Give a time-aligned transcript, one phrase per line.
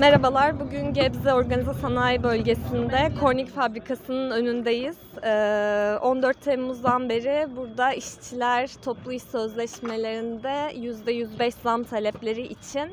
[0.00, 4.96] Merhabalar, bugün Gebze Organize Sanayi Bölgesi'nde Kornik Fabrikası'nın önündeyiz.
[5.24, 12.92] Ee, 14 Temmuz'dan beri burada işçiler toplu iş sözleşmelerinde %105 zam talepleri için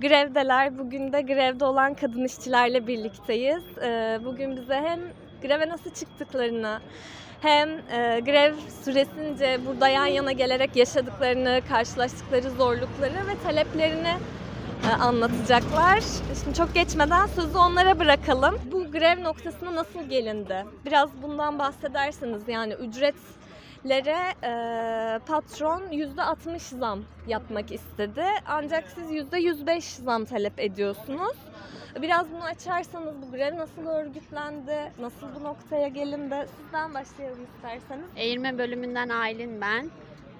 [0.00, 0.78] grevdeler.
[0.78, 3.78] Bugün de grevde olan kadın işçilerle birlikteyiz.
[3.82, 5.00] Ee, Bugün bize hem
[5.42, 6.80] greve nasıl çıktıklarını
[7.40, 8.54] hem e, grev
[8.84, 14.14] süresince burada yan yana gelerek yaşadıklarını, karşılaştıkları zorlukları ve taleplerini
[14.92, 16.00] anlatacaklar.
[16.42, 18.58] Şimdi çok geçmeden sözü onlara bırakalım.
[18.72, 20.64] Bu grev noktasına nasıl gelindi?
[20.86, 28.24] Biraz bundan bahsederseniz yani ücretlere e, patron %60 zam yapmak istedi.
[28.46, 31.36] Ancak siz %105 zam talep ediyorsunuz.
[32.02, 34.92] Biraz bunu açarsanız bu grev nasıl örgütlendi?
[35.00, 36.46] Nasıl bu noktaya gelindi?
[36.56, 38.06] Sizden başlayalım isterseniz.
[38.16, 39.90] Eğirme bölümünden Aylin ben.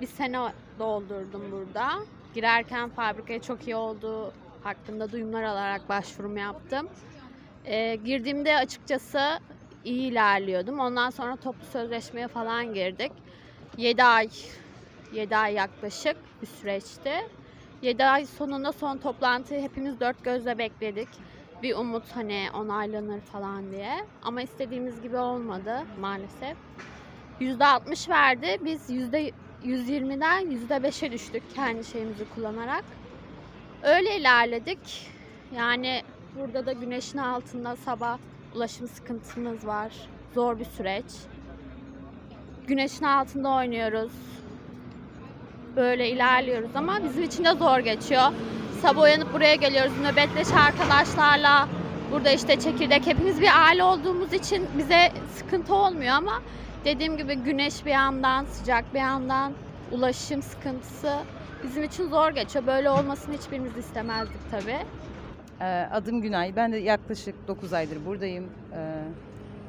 [0.01, 0.39] Bir sene
[0.79, 1.89] doldurdum burada.
[2.35, 4.33] Girerken fabrikaya çok iyi olduğu
[4.63, 6.89] hakkında duyumlar alarak başvurumu yaptım.
[7.65, 9.39] Ee, girdiğimde açıkçası
[9.85, 10.81] iyi ilerliyordum.
[10.81, 13.13] Ondan sonra toplu sözleşmeye falan girdik.
[13.77, 14.29] 7 ay,
[15.13, 17.13] 7 ay yaklaşık bir süreçti.
[17.83, 21.09] 7 ay sonunda son toplantıyı hepimiz dört gözle bekledik.
[21.63, 24.07] Bir umut hani onaylanır falan diye.
[24.23, 26.57] Ama istediğimiz gibi olmadı maalesef.
[27.41, 28.59] %60 verdi.
[28.65, 28.91] Biz
[29.65, 32.85] %120'den %5'e düştük kendi şeyimizi kullanarak.
[33.83, 35.11] Öyle ilerledik.
[35.57, 36.03] Yani
[36.39, 38.19] burada da güneşin altında sabah
[38.55, 39.93] ulaşım sıkıntımız var.
[40.35, 41.05] Zor bir süreç.
[42.67, 44.13] Güneşin altında oynuyoruz.
[45.77, 48.33] Böyle ilerliyoruz ama bizim için de zor geçiyor.
[48.83, 51.69] Sabah uyanıp buraya geliyoruz nöbetleş arkadaşlarla.
[52.13, 56.43] Burada işte çekirdek hepimiz bir aile olduğumuz için bize sıkıntı olmuyor ama
[56.85, 59.53] dediğim gibi güneş bir yandan, sıcak bir yandan,
[59.93, 61.13] ulaşım sıkıntısı
[61.65, 62.67] bizim için zor geçiyor.
[62.67, 64.79] Böyle olmasını hiçbirimiz istemezdik tabii.
[65.61, 66.57] Ee, Adım Günay.
[66.57, 68.45] Ben de yaklaşık 9 aydır buradayım.
[68.73, 69.03] Ee,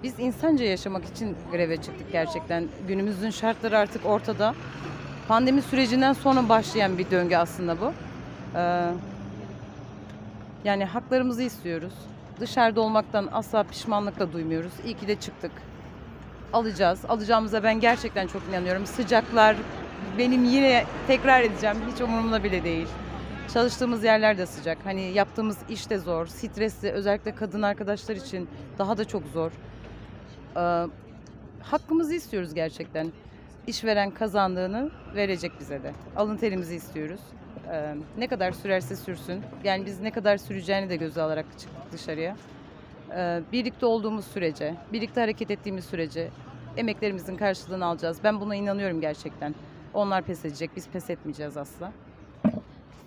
[0.03, 2.67] Biz insanca yaşamak için greve çıktık gerçekten.
[2.87, 4.55] Günümüzün şartları artık ortada.
[5.27, 7.93] Pandemi sürecinden sonra başlayan bir döngü aslında bu.
[8.55, 8.85] Ee,
[10.63, 11.93] Yani haklarımızı istiyoruz.
[12.39, 14.71] Dışarıda olmaktan asla pişmanlık da duymuyoruz.
[14.85, 15.51] İyi ki de çıktık.
[16.53, 16.99] Alacağız.
[17.09, 18.85] Alacağımıza ben gerçekten çok inanıyorum.
[18.85, 19.55] Sıcaklar
[20.17, 21.77] benim yine tekrar edeceğim.
[21.93, 22.87] Hiç umurumda bile değil.
[23.53, 24.77] Çalıştığımız yerler de sıcak.
[24.83, 26.91] Hani yaptığımız iş de zor, stresli.
[26.91, 29.51] Özellikle kadın arkadaşlar için daha da çok zor.
[30.57, 30.87] Ee,
[31.61, 33.11] hakkımızı istiyoruz gerçekten.
[33.67, 35.93] İşveren kazandığını verecek bize de.
[36.15, 37.19] Alın terimizi istiyoruz.
[37.71, 39.41] Ee, ne kadar sürerse sürsün.
[39.63, 42.35] Yani biz ne kadar süreceğini de göze alarak çıktık dışarıya.
[43.11, 46.29] Ee, birlikte olduğumuz sürece, birlikte hareket ettiğimiz sürece
[46.77, 48.17] emeklerimizin karşılığını alacağız.
[48.23, 49.55] Ben buna inanıyorum gerçekten.
[49.93, 51.91] Onlar pes edecek, biz pes etmeyeceğiz asla.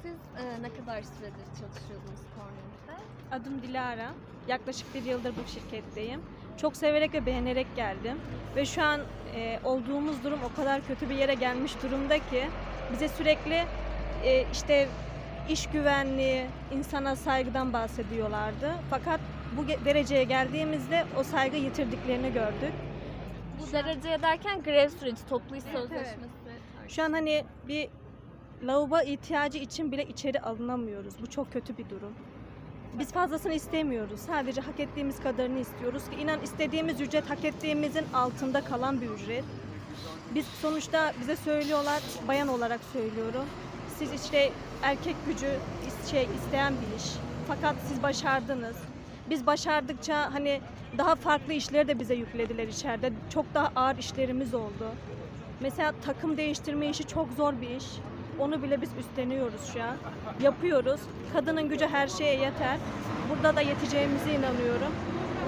[0.03, 3.04] Siz e, ne kadar süredir çalışıyordunuz Kornik'te?
[3.32, 4.10] Adım Dilara.
[4.48, 6.20] Yaklaşık bir yıldır bu şirketteyim.
[6.56, 8.16] Çok severek ve beğenerek geldim.
[8.56, 9.00] Ve şu an
[9.34, 12.48] e, olduğumuz durum o kadar kötü bir yere gelmiş durumda ki
[12.92, 13.64] bize sürekli
[14.25, 14.88] e, işte
[15.48, 18.75] iş güvenliği, insana saygıdan bahsediyorlardı.
[18.91, 19.20] Fakat
[19.56, 22.72] bu dereceye geldiğimizde o saygı yitirdiklerini gördük.
[23.60, 26.28] Bu dereceye derken grev süreci, toplu iş sözleşmesi.
[26.88, 27.88] Şu an hani bir
[28.62, 31.14] lavabo ihtiyacı için bile içeri alınamıyoruz.
[31.22, 32.12] Bu çok kötü bir durum.
[32.98, 34.20] Biz fazlasını istemiyoruz.
[34.20, 39.44] Sadece hak ettiğimiz kadarını istiyoruz ki inan istediğimiz ücret hak ettiğimizin altında kalan bir ücret.
[40.34, 43.44] Biz sonuçta bize söylüyorlar, bayan olarak söylüyorum.
[43.98, 44.50] Siz işte
[44.82, 45.50] erkek gücü
[46.10, 47.04] şey isteyen bir iş.
[47.48, 48.76] Fakat siz başardınız.
[49.31, 50.61] Biz başardıkça hani
[50.99, 53.12] daha farklı işleri de bize yüklediler içeride.
[53.34, 54.89] Çok daha ağır işlerimiz oldu.
[55.61, 57.84] Mesela takım değiştirme işi çok zor bir iş.
[58.38, 59.97] Onu bile biz üstleniyoruz şu an.
[60.43, 61.00] Yapıyoruz.
[61.33, 62.77] Kadının gücü her şeye yeter.
[63.31, 64.93] Burada da yeteceğimize inanıyorum.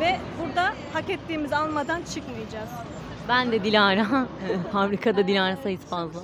[0.00, 2.70] Ve burada hak ettiğimizi almadan çıkmayacağız.
[3.28, 4.06] Ben de Dilara.
[4.72, 6.20] Fabrikada Dilara sayısı fazla.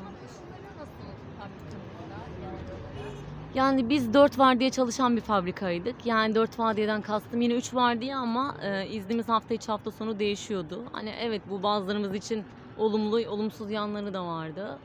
[3.56, 6.06] Yani biz dört vardiya çalışan bir fabrikaydık.
[6.06, 10.84] Yani dört vardiyeden kastım yine üç vardiya ama e, iznimiz hafta içi hafta sonu değişiyordu.
[10.92, 12.44] Hani evet bu bazılarımız için
[12.78, 14.78] olumlu, olumsuz yanları da vardı.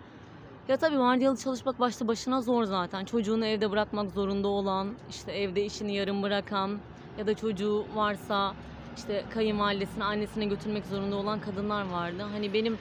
[0.68, 3.06] Ya tabii vardiyalı çalışmak başta başına zor zaten.
[3.06, 6.80] Çocuğunu evde bırakmak zorunda olan, işte evde işini yarım bırakan
[7.18, 8.54] ya da çocuğu varsa
[8.98, 12.24] işte kayınvalidesine, annesine götürmek zorunda olan kadınlar vardı.
[12.32, 12.78] Hani benim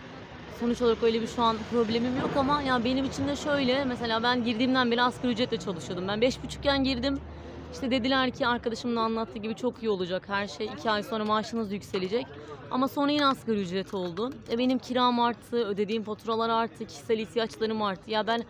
[0.61, 4.23] sonuç olarak öyle bir şu an problemim yok ama ya benim için de şöyle mesela
[4.23, 6.09] ben girdiğimden beri asgari ücretle çalışıyordum.
[6.09, 7.21] Ben beş buçukken girdim.
[7.73, 10.67] İşte dediler ki arkadaşımın da anlattığı gibi çok iyi olacak her şey.
[10.67, 12.27] iki ay sonra maaşınız yükselecek.
[12.71, 14.33] Ama sonra yine asgari ücret oldu.
[14.51, 18.11] E benim kiram arttı, ödediğim faturalar arttı, kişisel ihtiyaçlarım arttı.
[18.11, 18.43] Ya ben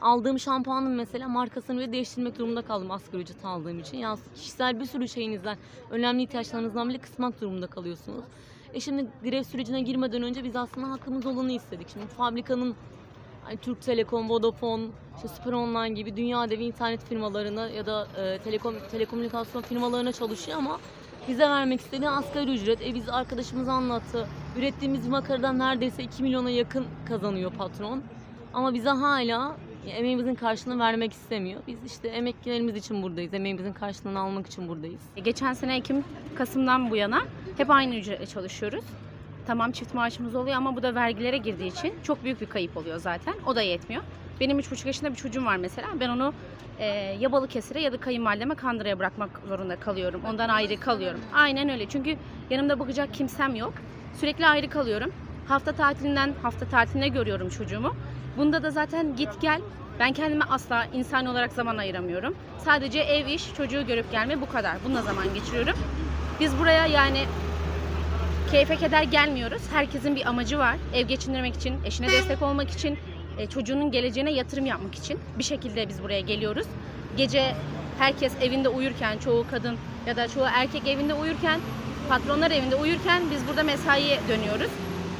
[0.00, 3.98] aldığım şampuanın mesela markasını bile değiştirmek durumunda kaldım asgari ücret aldığım için.
[3.98, 5.56] Yani kişisel bir sürü şeyinizden,
[5.90, 8.24] önemli ihtiyaçlarınızdan bile kısmak durumunda kalıyorsunuz.
[8.74, 11.88] E şimdi grev sürecine girmeden önce biz aslında hakkımız olanı istedik.
[11.88, 12.74] Şimdi fabrikanın
[13.44, 14.86] hani Türk Telekom, Vodafone,
[15.16, 20.58] işte Süper Online gibi dünya devi internet firmalarına ya da e, telekom telekomünikasyon firmalarına çalışıyor
[20.58, 20.80] ama
[21.28, 22.82] bize vermek istediği asgari ücret.
[22.82, 24.28] E biz arkadaşımız anlattı.
[24.58, 28.02] Ürettiğimiz makaradan neredeyse 2 milyona yakın kazanıyor patron.
[28.54, 31.60] Ama bize hala emeğimizin karşılığını vermek istemiyor.
[31.66, 33.34] Biz işte emeklilerimiz için buradayız.
[33.34, 35.00] Emeğimizin karşılığını almak için buradayız.
[35.24, 36.04] Geçen sene Ekim,
[36.34, 37.22] Kasım'dan bu yana
[37.56, 38.84] hep aynı ücretle çalışıyoruz.
[39.46, 42.98] Tamam çift maaşımız oluyor ama bu da vergilere girdiği için çok büyük bir kayıp oluyor
[42.98, 43.34] zaten.
[43.46, 44.02] O da yetmiyor.
[44.40, 45.88] Benim 3,5 yaşında bir çocuğum var mesela.
[46.00, 46.32] Ben onu
[46.78, 46.86] e,
[47.20, 50.20] ya Balıkesir'e ya da kayınvalideme Kandıra'ya bırakmak zorunda kalıyorum.
[50.28, 51.20] Ondan ayrı kalıyorum.
[51.34, 51.88] Aynen öyle.
[51.88, 52.16] Çünkü
[52.50, 53.74] yanımda bakacak kimsem yok.
[54.14, 55.12] Sürekli ayrı kalıyorum.
[55.48, 57.94] Hafta tatilinden hafta tatiline görüyorum çocuğumu.
[58.38, 59.60] Bunda da zaten git gel.
[59.98, 62.34] Ben kendime asla insan olarak zaman ayıramıyorum.
[62.64, 64.76] Sadece ev iş, çocuğu görüp gelme bu kadar.
[64.84, 65.76] Bununla zaman geçiriyorum.
[66.40, 67.24] Biz buraya yani
[68.50, 69.62] keyfe keder gelmiyoruz.
[69.72, 70.76] Herkesin bir amacı var.
[70.94, 72.98] Ev geçindirmek için, eşine destek olmak için,
[73.38, 76.66] e, çocuğunun geleceğine yatırım yapmak için bir şekilde biz buraya geliyoruz.
[77.16, 77.54] Gece
[77.98, 79.76] herkes evinde uyurken, çoğu kadın
[80.06, 81.60] ya da çoğu erkek evinde uyurken,
[82.08, 84.70] patronlar evinde uyurken biz burada mesaiye dönüyoruz.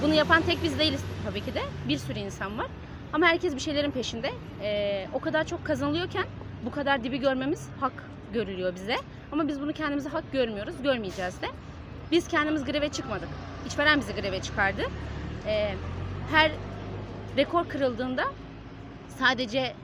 [0.02, 1.62] Bunu yapan tek biz değiliz tabii ki de.
[1.88, 2.66] Bir sürü insan var.
[3.12, 4.30] Ama herkes bir şeylerin peşinde.
[4.62, 6.24] E, o kadar çok kazanılıyorken
[6.64, 8.96] bu kadar dibi görmemiz hak görülüyor bize.
[9.32, 11.46] Ama biz bunu kendimize hak görmüyoruz, görmeyeceğiz de.
[12.10, 13.28] Biz kendimiz greve çıkmadık.
[13.66, 14.82] İşveren bizi greve çıkardı.
[15.46, 15.74] Ee,
[16.30, 16.50] her
[17.36, 18.24] rekor kırıldığında
[19.18, 19.74] sadece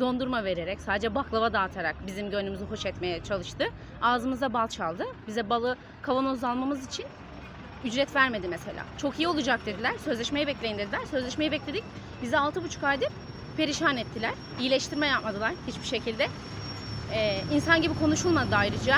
[0.00, 3.64] dondurma vererek, sadece baklava dağıtarak bizim gönlümüzü hoş etmeye çalıştı.
[4.02, 5.04] Ağzımıza bal çaldı.
[5.26, 7.06] Bize balı kavanoz almamız için
[7.84, 8.84] ücret vermedi mesela.
[8.98, 9.92] Çok iyi olacak dediler.
[10.04, 11.00] Sözleşmeyi bekleyin dediler.
[11.10, 11.84] Sözleşmeyi bekledik.
[12.22, 13.08] Bizi 6,5 aydır
[13.56, 14.32] perişan ettiler.
[14.60, 16.28] İyileştirme yapmadılar hiçbir şekilde.
[17.14, 18.96] Ee, insan gibi konuşulmadı ayrıca.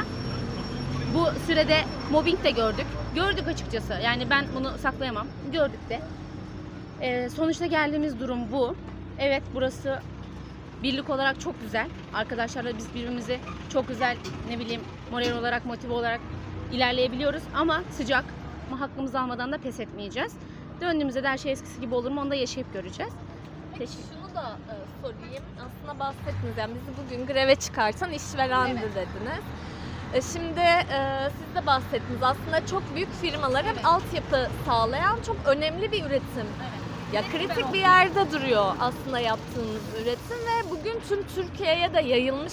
[1.15, 1.81] Bu sürede
[2.11, 2.87] mobbing de gördük.
[3.15, 3.93] Gördük açıkçası.
[4.05, 5.27] Yani ben bunu saklayamam.
[5.53, 6.01] Gördük de.
[7.01, 8.77] Ee, sonuçta geldiğimiz durum bu.
[9.19, 10.01] Evet burası
[10.83, 11.87] birlik olarak çok güzel.
[12.15, 13.39] Arkadaşlarla biz birbirimizi
[13.73, 14.17] çok güzel
[14.49, 14.81] ne bileyim
[15.11, 16.21] moral olarak motive olarak
[16.73, 18.25] ilerleyebiliyoruz ama sıcak
[18.71, 20.33] hakkımızı almadan da pes etmeyeceğiz.
[20.81, 23.13] Döndüğümüzde de her şey eskisi gibi olur mu onu da yaşayıp göreceğiz.
[23.79, 25.45] Teşekkür Şunu da e, sorayım.
[25.59, 29.45] Aslında bahsettiniz yani bizi bugün greve çıkartan işverendi dediniz.
[30.15, 32.23] E, şimdi e, siz de bahsettiniz.
[32.23, 36.47] Aslında çok büyük firmalara bir altyapı sağlayan çok önemli bir üretim.
[37.13, 42.53] Ya kritik bir yerde duruyor aslında yaptığımız üretim ve bugün tüm Türkiye'ye de yayılmış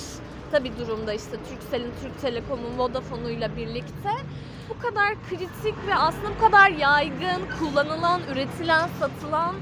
[0.51, 4.09] tabii durumda işte Turkcell'in, Türk Telekom'un, Vodafone'uyla birlikte
[4.69, 9.55] bu kadar kritik ve aslında bu kadar yaygın, kullanılan, üretilen, satılan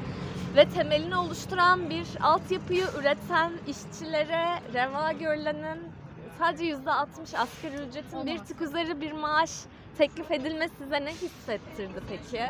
[0.55, 5.79] ve temelini oluşturan bir altyapıyı üreten işçilere reva görülenin
[6.39, 9.51] sadece yüzde 60 asgari ücretin bir tık üzeri bir maaş
[9.97, 12.43] teklif edilmesi size ne hissettirdi peki?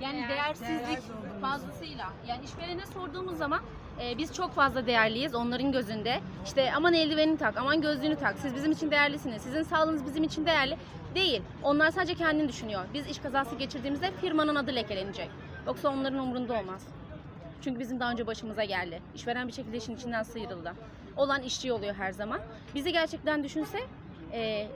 [0.00, 0.98] Yani değersizlik
[1.40, 2.12] fazlasıyla.
[2.28, 3.60] Yani işverene sorduğumuz zaman
[4.02, 6.20] e, biz çok fazla değerliyiz onların gözünde.
[6.44, 8.36] İşte aman eldivenini tak, aman gözlüğünü tak.
[8.38, 9.42] Siz bizim için değerlisiniz.
[9.42, 10.76] Sizin sağlığınız bizim için değerli.
[11.14, 11.42] Değil.
[11.62, 12.84] Onlar sadece kendini düşünüyor.
[12.94, 15.30] Biz iş kazası geçirdiğimizde firmanın adı lekelenecek.
[15.66, 16.86] Yoksa onların umurunda olmaz.
[17.64, 19.02] Çünkü bizim daha önce başımıza geldi.
[19.14, 20.74] İşveren bir şekilde işin içinden sıyrıldı.
[21.16, 22.40] Olan işçi oluyor her zaman.
[22.74, 23.78] Bizi gerçekten düşünse
[24.32, 24.68] e,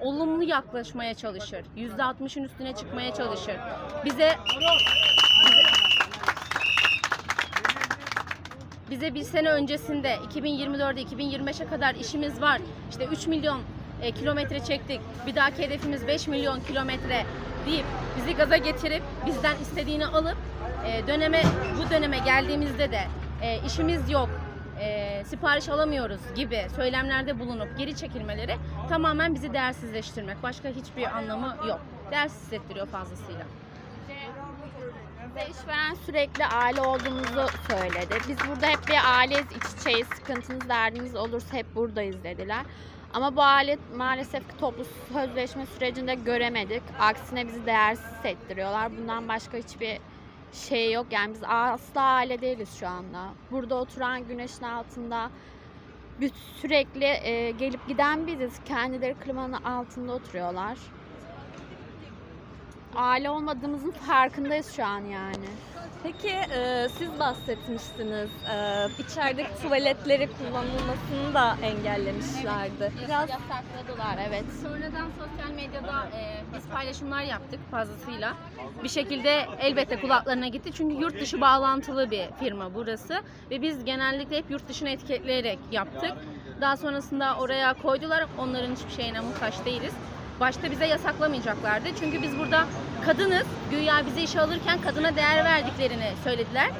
[0.00, 1.64] olumlu yaklaşmaya çalışır.
[1.76, 3.56] %60'ın üstüne çıkmaya çalışır.
[4.04, 5.81] Bize bize
[9.00, 12.60] bir sene öncesinde 2024'de 2025'e kadar işimiz var.
[12.90, 13.60] İşte 3 milyon
[14.02, 15.00] e, kilometre çektik.
[15.26, 17.26] Bir dahaki hedefimiz 5 milyon kilometre
[17.66, 17.84] deyip
[18.16, 20.36] bizi gaza getirip bizden istediğini alıp
[20.86, 21.42] e, döneme
[21.78, 23.00] bu döneme geldiğimizde de
[23.42, 24.28] e, işimiz yok.
[24.80, 28.56] e, sipariş alamıyoruz gibi söylemlerde bulunup geri çekilmeleri
[28.88, 30.42] tamamen bizi değersizleştirmek.
[30.42, 31.80] Başka hiçbir anlamı yok.
[32.10, 33.44] Değersiz hissettiriyor fazlasıyla.
[35.36, 38.18] Bize işveren sürekli aile olduğumuzu söyledi.
[38.28, 42.64] Biz burada hep bir aileyiz, iç içeyiz, sıkıntınız, derdiniz olursa hep buradayız dediler.
[43.14, 46.82] Ama bu aile maalesef ki toplu sözleşme sürecinde göremedik.
[47.00, 48.96] Aksine bizi değersiz hissettiriyorlar.
[48.96, 49.98] Bundan başka hiçbir
[50.52, 51.06] şey yok.
[51.10, 53.28] Yani biz asla aile değiliz şu anda.
[53.50, 55.30] Burada oturan güneşin altında
[56.60, 58.60] sürekli e, gelip giden biziz.
[58.64, 60.78] Kendileri klimanın altında oturuyorlar.
[62.96, 65.46] Aile olmadığımızın farkındayız şu an yani.
[66.02, 68.30] Peki e, siz bahsetmiştiniz.
[68.54, 72.92] E, içerideki tuvaletleri kullanılmasını da engellemişlerdi.
[73.04, 74.44] Biraz yasakladılar evet.
[74.62, 78.34] Sonradan sosyal medyada e, biz paylaşımlar yaptık fazlasıyla.
[78.84, 80.70] Bir şekilde elbette kulaklarına gitti.
[80.74, 83.20] Çünkü yurt dışı bağlantılı bir firma burası.
[83.50, 86.12] Ve biz genellikle hep yurt dışını etiketleyerek yaptık.
[86.60, 88.26] Daha sonrasında oraya koydular.
[88.38, 89.92] Onların hiçbir şeyine muhtaç değiliz.
[90.42, 91.88] Başta bize yasaklamayacaklardı.
[92.00, 92.66] Çünkü biz burada
[93.04, 93.46] kadınız.
[93.70, 96.70] Güya bize işe alırken kadına değer verdiklerini söylediler.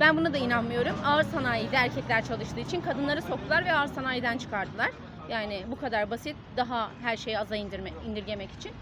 [0.00, 0.96] Ben buna da inanmıyorum.
[1.04, 4.90] Ağır sanayide erkekler çalıştığı için kadınları soktular ve ağır sanayiden çıkardılar.
[5.30, 6.36] Yani bu kadar basit.
[6.56, 8.72] Daha her şeyi aza indirme, indirgemek için.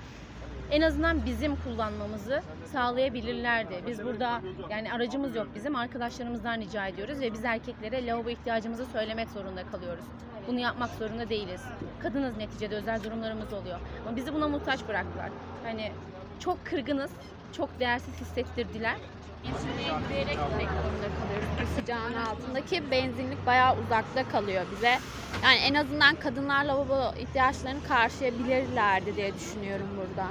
[0.71, 2.43] En azından bizim kullanmamızı
[2.73, 3.83] sağlayabilirlerdi.
[3.87, 4.41] Biz burada
[4.71, 5.77] yani aracımız yok bizim.
[5.77, 10.05] Arkadaşlarımızdan rica ediyoruz ve biz erkeklere lavabo ihtiyacımızı söylemek zorunda kalıyoruz.
[10.49, 11.63] Bunu yapmak zorunda değiliz.
[12.03, 13.79] Kadınız neticede özel durumlarımız oluyor.
[14.07, 15.31] Ama bizi buna muhtaç bıraktılar.
[15.65, 15.93] Hani
[16.41, 17.11] çok kırgınız,
[17.53, 18.97] çok değersiz hissettirdiler.
[19.45, 21.49] İnsülüne yürüyerek gitmek zorunda kalıyoruz.
[21.57, 24.99] Bu altındaki benzinlik bayağı uzakta kalıyor bize.
[25.45, 30.29] Yani en azından kadınlar lavabo ihtiyaçlarını karşılayabilirlerdi diye düşünüyorum burada.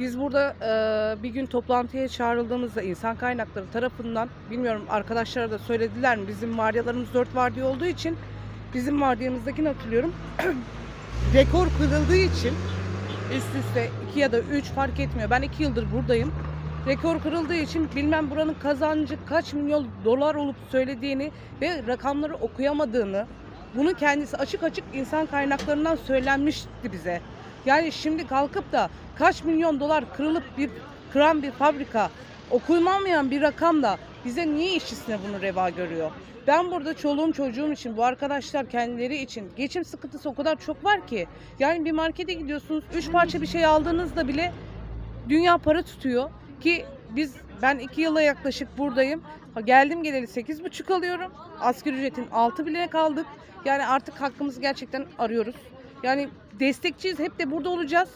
[0.00, 6.28] Biz burada e, bir gün toplantıya çağrıldığımızda insan kaynakları tarafından bilmiyorum arkadaşlara da söylediler mi
[6.28, 8.16] bizim vardiyalarımız 4 vardiya olduğu için
[8.74, 10.12] bizim vardiyamızdakini hatırlıyorum.
[11.34, 12.54] Rekor kırıldığı için
[13.36, 15.30] üst üste 2 ya da 3 fark etmiyor.
[15.30, 16.32] Ben 2 yıldır buradayım.
[16.86, 21.30] Rekor kırıldığı için bilmem buranın kazancı kaç milyon dolar olup söylediğini
[21.60, 23.26] ve rakamları okuyamadığını
[23.74, 27.20] bunu kendisi açık açık insan kaynaklarından söylenmişti bize.
[27.66, 30.70] Yani şimdi kalkıp da kaç milyon dolar kırılıp bir
[31.12, 32.10] kıran bir fabrika
[32.50, 36.10] okuyulmayan bir rakamla bize niye işçisine bunu reva görüyor?
[36.46, 41.06] Ben burada çoluğum çocuğum için bu arkadaşlar kendileri için geçim sıkıntısı o kadar çok var
[41.06, 41.26] ki.
[41.58, 44.52] Yani bir markete gidiyorsunuz üç parça bir şey aldığınızda bile
[45.28, 49.22] dünya para tutuyor ki biz ben iki yıla yaklaşık buradayım.
[49.64, 51.32] Geldim geleli sekiz buçuk alıyorum.
[51.60, 53.26] Asgari ücretin altı bile kaldık.
[53.64, 55.54] Yani artık hakkımızı gerçekten arıyoruz.
[56.02, 56.28] Yani
[56.60, 57.18] destekçiyiz.
[57.18, 58.08] Hep de burada olacağız.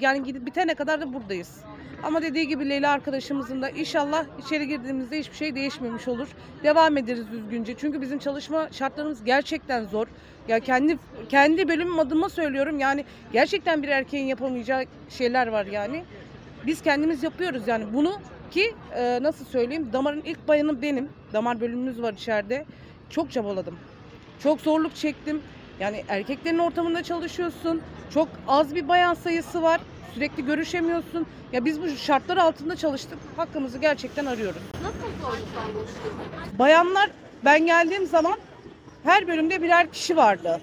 [0.00, 1.60] Yani gidip bitene kadar da buradayız.
[2.02, 6.28] Ama dediği gibi Leyla arkadaşımızın da inşallah içeri girdiğimizde hiçbir şey değişmemiş olur.
[6.62, 7.74] Devam ederiz düzgünce.
[7.78, 10.06] Çünkü bizim çalışma şartlarımız gerçekten zor.
[10.48, 12.78] Ya kendi kendi bölümüm adıma söylüyorum.
[12.78, 16.04] Yani gerçekten bir erkeğin yapamayacağı şeyler var yani.
[16.66, 18.12] Biz kendimiz yapıyoruz yani bunu
[18.50, 21.08] ki e, nasıl söyleyeyim damarın ilk bayanı benim.
[21.32, 22.66] Damar bölümümüz var içeride.
[23.10, 23.78] Çok çabaladım.
[24.42, 25.42] Çok zorluk çektim.
[25.80, 27.82] Yani erkeklerin ortamında çalışıyorsun.
[28.14, 29.80] Çok az bir bayan sayısı var.
[30.14, 31.26] Sürekli görüşemiyorsun.
[31.52, 33.18] Ya biz bu şartlar altında çalıştık.
[33.36, 34.62] Hakkımızı gerçekten arıyoruz.
[36.58, 37.10] Bayanlar
[37.44, 38.38] ben geldiğim zaman
[39.04, 40.60] her bölümde birer kişi vardı.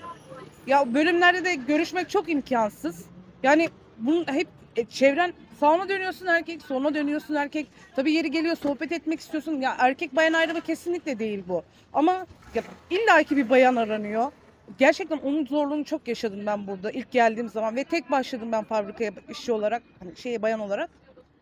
[0.67, 3.05] Ya bölümlerde de görüşmek çok imkansız.
[3.43, 7.67] Yani bunun hep e, çevren sağına dönüyorsun erkek, soluna dönüyorsun erkek.
[7.95, 9.62] Tabii yeri geliyor sohbet etmek istiyorsun.
[9.62, 11.63] Ya erkek bayan ayrımı kesinlikle değil bu.
[11.93, 14.31] Ama ya illaki bir bayan aranıyor.
[14.77, 19.12] Gerçekten onun zorluğunu çok yaşadım ben burada ilk geldiğim zaman ve tek başladım ben fabrikaya
[19.29, 20.89] işçi olarak, hani şeye bayan olarak.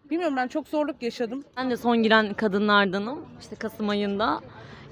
[0.09, 1.43] Bilmiyorum ben çok zorluk yaşadım.
[1.57, 3.25] Ben de son giren kadınlardanım.
[3.41, 4.39] İşte Kasım ayında.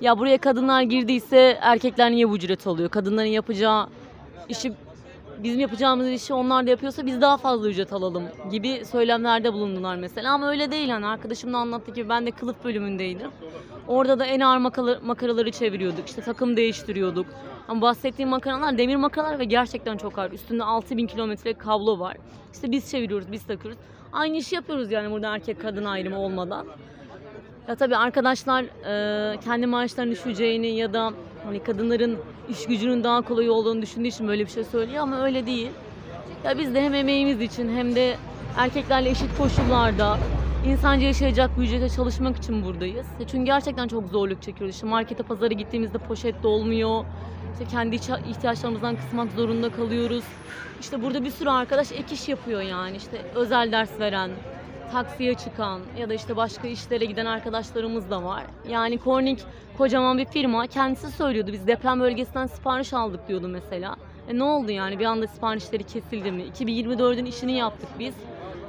[0.01, 2.89] Ya buraya kadınlar girdiyse erkekler niye bu ücret alıyor?
[2.89, 3.87] Kadınların yapacağı
[4.49, 4.73] işi
[5.43, 10.33] bizim yapacağımız işi onlar da yapıyorsa biz daha fazla ücret alalım gibi söylemlerde bulundular mesela
[10.33, 13.31] ama öyle değil hani arkadaşım da anlattığı gibi ben de kılıf bölümündeydim.
[13.87, 14.57] Orada da en ağır
[15.01, 17.25] makaraları çeviriyorduk işte takım değiştiriyorduk.
[17.67, 20.31] Ama bahsettiğim makaralar demir makaralar ve gerçekten çok ağır.
[20.31, 22.17] Üstünde 6000 kilometre kablo var.
[22.53, 23.79] İşte biz çeviriyoruz, biz takıyoruz.
[24.13, 26.67] Aynı işi yapıyoruz yani burada erkek kadın ayrımı olmadan.
[27.67, 31.13] Ya tabii arkadaşlar e, kendi maaşlarının düşeceğini ya da
[31.45, 32.17] hani kadınların
[32.49, 35.69] iş gücünün daha kolay olduğunu düşündüğü için böyle bir şey söylüyor ama öyle değil.
[36.45, 38.15] Ya biz de hem emeğimiz için hem de
[38.57, 40.17] erkeklerle eşit koşullarda
[40.67, 43.05] insanca yaşayacak bir ücrete çalışmak için buradayız.
[43.19, 44.75] Ya Çünkü gerçekten çok zorluk çekiyoruz.
[44.75, 47.05] İşte markete, pazara gittiğimizde poşet dolmuyor.
[47.53, 50.23] İşte kendi ihtiya- ihtiyaçlarımızdan kısmak zorunda kalıyoruz.
[50.81, 52.97] İşte burada bir sürü arkadaş ek iş yapıyor yani.
[52.97, 54.31] İşte özel ders veren,
[54.91, 58.43] taksiye çıkan ya da işte başka işlere giden arkadaşlarımız da var.
[58.69, 59.39] Yani Corning
[59.77, 60.67] kocaman bir firma.
[60.67, 63.95] Kendisi söylüyordu biz deprem bölgesinden sipariş aldık diyordu mesela.
[64.29, 66.43] E ne oldu yani bir anda siparişleri kesildi mi?
[66.43, 68.13] 2024'ün işini yaptık biz.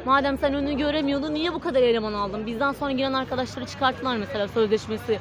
[0.04, 2.46] Madem sen önünü göremiyordun niye bu kadar eleman aldın?
[2.46, 5.18] Bizden sonra giren arkadaşları çıkarttılar mesela sözleşmesi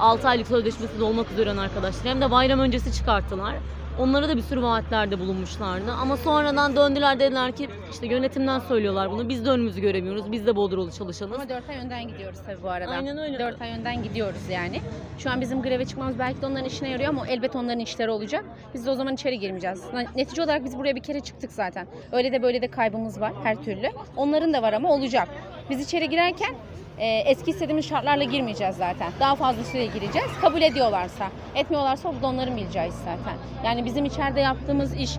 [0.00, 2.04] 6 aylık sözleşmesi dolmak üzere olan arkadaşlar.
[2.04, 3.54] Hem de bayram öncesi çıkarttılar.
[3.98, 5.92] Onlara da bir sürü vaatlerde bulunmuşlardı.
[5.92, 9.28] Ama sonradan döndüler dediler ki işte yönetimden söylüyorlar bunu.
[9.28, 10.32] Biz de önümüzü göremiyoruz.
[10.32, 11.32] Biz de Bodrum'u çalışalım.
[11.32, 12.90] Ama 4 ay önden gidiyoruz tabii bu arada.
[12.90, 13.38] Aynen öyle.
[13.38, 14.80] 4 ay önden gidiyoruz yani.
[15.18, 18.44] Şu an bizim greve çıkmamız belki de onların işine yarıyor ama elbet onların işleri olacak.
[18.74, 19.82] Biz de o zaman içeri girmeyeceğiz.
[20.16, 21.86] Netice olarak biz buraya bir kere çıktık zaten.
[22.12, 23.88] Öyle de böyle de kaybımız var her türlü.
[24.16, 25.28] Onların da var ama olacak.
[25.70, 26.54] Biz içeri girerken
[26.98, 29.12] e, eski istediğimiz şartlarla girmeyeceğiz zaten.
[29.20, 30.28] Daha fazlasıyla gireceğiz.
[30.40, 31.28] Kabul ediyorlarsa.
[31.54, 33.38] Etmiyorlarsa o da onların bileceği zaten.
[33.64, 35.10] Yani bizim içeride yaptığımız iş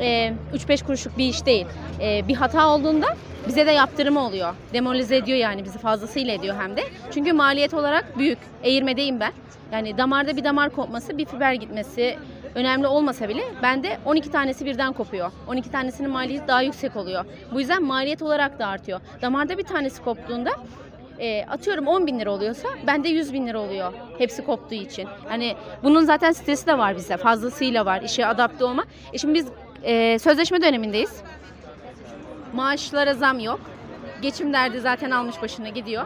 [0.00, 1.66] e, 3-5 kuruşluk bir iş değil.
[2.00, 3.06] E, bir hata olduğunda
[3.48, 4.54] bize de yaptırımı oluyor.
[4.72, 6.82] Demoralize ediyor yani bizi fazlasıyla ediyor hem de.
[7.14, 8.38] Çünkü maliyet olarak büyük.
[8.62, 9.32] Eğirmedeyim ben.
[9.72, 12.16] Yani damarda bir damar kopması, bir fiber gitmesi
[12.54, 15.32] önemli olmasa bile bende 12 tanesi birden kopuyor.
[15.48, 17.24] 12 tanesinin maliyeti daha yüksek oluyor.
[17.52, 19.00] Bu yüzden maliyet olarak da artıyor.
[19.22, 20.50] Damarda bir tanesi koptuğunda
[21.20, 23.92] e, atıyorum 10 bin lira oluyorsa bende 100 bin lira oluyor.
[24.18, 25.08] Hepsi koptuğu için.
[25.28, 27.16] Hani bunun zaten stresi de var bize.
[27.16, 28.02] Fazlasıyla var.
[28.02, 28.84] işe adapte olma.
[29.12, 29.46] E şimdi biz
[29.82, 31.22] e, sözleşme dönemindeyiz.
[32.54, 33.60] Maaşlara zam yok.
[34.22, 36.04] Geçim derdi zaten almış başına gidiyor.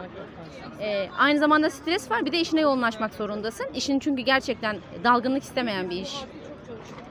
[0.81, 2.25] E, aynı zamanda stres var.
[2.25, 3.65] Bir de işine yoğunlaşmak zorundasın.
[3.75, 6.15] İşin çünkü gerçekten dalgınlık istemeyen bir iş.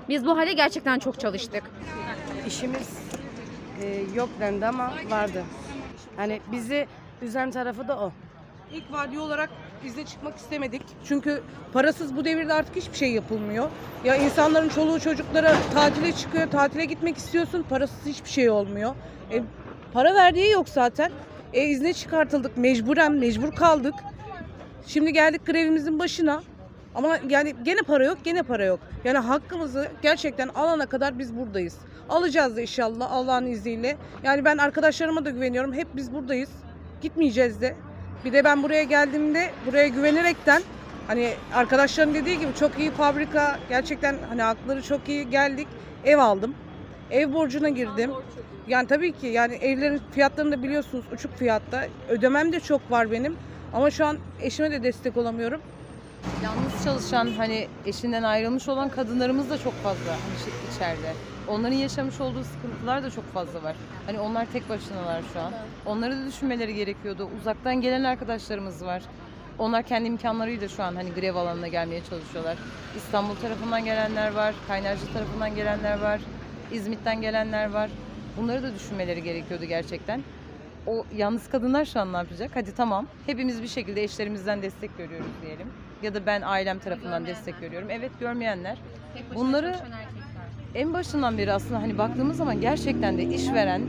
[0.08, 1.62] Biz bu hale gerçekten çok çalıştık.
[2.46, 2.98] İşimiz
[3.82, 5.44] e, yok dendi ama vardı.
[6.16, 6.86] Hani bizi
[7.24, 8.12] üzen tarafı da o.
[8.72, 9.50] İlk vadi olarak
[9.84, 10.82] biz de çıkmak istemedik.
[11.04, 13.68] Çünkü parasız bu devirde artık hiçbir şey yapılmıyor.
[14.04, 18.94] Ya insanların çoluğu çocuklara tatile çıkıyor, tatile gitmek istiyorsun, parasız hiçbir şey olmuyor.
[19.32, 19.42] E,
[19.92, 21.12] para verdiği yok zaten.
[21.52, 23.94] E, izne çıkartıldık, mecburen mecbur kaldık.
[24.86, 26.42] Şimdi geldik grevimizin başına.
[26.94, 28.80] Ama yani gene para yok, gene para yok.
[29.04, 31.76] Yani hakkımızı gerçekten alana kadar biz buradayız.
[32.08, 33.96] Alacağız da inşallah Allah'ın izniyle.
[34.22, 35.72] Yani ben arkadaşlarıma da güveniyorum.
[35.72, 36.50] Hep biz buradayız.
[37.04, 37.74] Gitmeyeceğiz de.
[38.24, 40.62] Bir de ben buraya geldiğimde buraya güvenerekten
[41.06, 45.68] hani arkadaşların dediği gibi çok iyi fabrika gerçekten hani hakları çok iyi geldik
[46.04, 46.54] ev aldım.
[47.10, 48.10] Ev borcuna girdim.
[48.68, 51.86] Yani tabii ki yani evlerin fiyatlarını da biliyorsunuz uçuk fiyatta.
[52.08, 53.36] Ödemem de çok var benim.
[53.72, 55.60] Ama şu an eşime de destek olamıyorum.
[56.44, 61.12] Yalnız çalışan hani eşinden ayrılmış olan kadınlarımız da çok fazla hani şi- içeride.
[61.48, 63.76] Onların yaşamış olduğu sıkıntılar da çok fazla var.
[64.06, 65.52] Hani onlar tek başınalar şu an.
[65.86, 67.28] Onları da düşünmeleri gerekiyordu.
[67.40, 69.02] Uzaktan gelen arkadaşlarımız var.
[69.58, 72.56] Onlar kendi imkanlarıyla şu an hani grev alanına gelmeye çalışıyorlar.
[72.96, 76.20] İstanbul tarafından gelenler var, Kaynarca tarafından gelenler var,
[76.72, 77.90] İzmit'ten gelenler var.
[78.36, 80.22] Bunları da düşünmeleri gerekiyordu gerçekten.
[80.86, 82.50] O yalnız kadınlar şu an ne yapacak?
[82.54, 83.06] Hadi tamam.
[83.26, 85.66] Hepimiz bir şekilde eşlerimizden destek görüyoruz diyelim.
[86.02, 87.90] Ya da ben ailem tarafından destek görüyorum.
[87.90, 88.78] Evet görmeyenler.
[89.34, 89.76] Bunları
[90.74, 93.82] en başından beri aslında hani baktığımız zaman gerçekten de işveren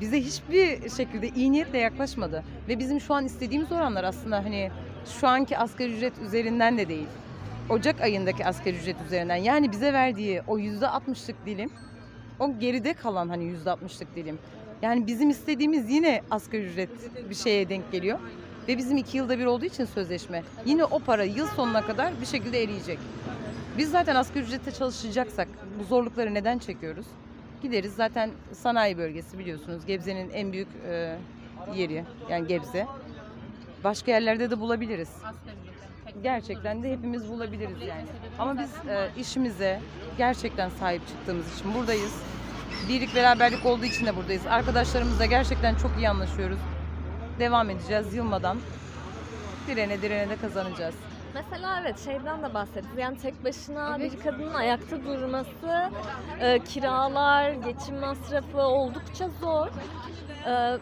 [0.00, 2.44] bize hiçbir şekilde iyi niyetle yaklaşmadı.
[2.68, 4.70] Ve bizim şu an istediğimiz oranlar aslında hani
[5.20, 7.08] şu anki asgari ücret üzerinden de değil.
[7.70, 9.36] Ocak ayındaki asgari ücret üzerinden.
[9.36, 11.70] Yani bize verdiği o yüzde altmışlık dilim
[12.38, 14.38] o geride kalan hani yüzde altmışlık dilim.
[14.82, 16.90] Yani bizim istediğimiz yine asgari ücret
[17.30, 18.18] bir şeye denk geliyor.
[18.68, 20.42] Ve bizim iki yılda bir olduğu için sözleşme.
[20.64, 22.98] Yine o para yıl sonuna kadar bir şekilde eriyecek.
[23.78, 25.48] Biz zaten asgari ücrette çalışacaksak
[25.80, 27.06] bu zorlukları neden çekiyoruz?
[27.62, 29.86] Gideriz zaten sanayi bölgesi biliyorsunuz.
[29.86, 31.16] Gebze'nin en büyük e,
[31.74, 32.86] yeri yani Gebze.
[33.84, 35.10] Başka yerlerde de bulabiliriz.
[36.22, 38.06] Gerçekten de hepimiz bulabiliriz yani.
[38.38, 39.80] Ama biz e, işimize
[40.18, 42.12] gerçekten sahip çıktığımız için buradayız.
[42.88, 44.46] Birlik beraberlik olduğu için de buradayız.
[44.46, 46.58] Arkadaşlarımızla gerçekten çok iyi anlaşıyoruz.
[47.38, 48.58] Devam edeceğiz yılmadan.
[49.66, 50.94] Direne direne de kazanacağız.
[51.34, 52.98] Mesela evet şeyden de bahsettiniz.
[52.98, 55.90] Yani tek başına bir kadının ayakta durması,
[56.40, 59.66] e, kiralar, geçim masrafı oldukça zor.
[60.46, 60.78] E,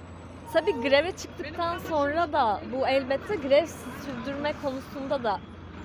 [0.53, 3.67] tabii greve çıktıktan sonra da bu elbette grev
[4.05, 5.41] sürdürme konusunda da